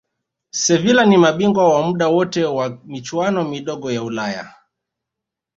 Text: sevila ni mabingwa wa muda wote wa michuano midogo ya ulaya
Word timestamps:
sevila 0.49 1.05
ni 1.05 1.17
mabingwa 1.17 1.73
wa 1.73 1.87
muda 1.87 2.07
wote 2.07 2.45
wa 2.45 2.79
michuano 2.85 3.43
midogo 3.43 3.91
ya 3.91 4.03
ulaya 4.03 4.53